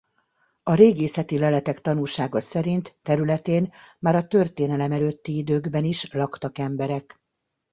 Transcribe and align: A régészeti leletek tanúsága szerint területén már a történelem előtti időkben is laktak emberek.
A 0.63 0.73
régészeti 0.73 1.37
leletek 1.37 1.81
tanúsága 1.81 2.39
szerint 2.39 2.97
területén 3.01 3.73
már 3.99 4.15
a 4.15 4.27
történelem 4.27 4.91
előtti 4.91 5.37
időkben 5.37 5.83
is 5.83 6.11
laktak 6.11 6.57
emberek. 6.57 7.19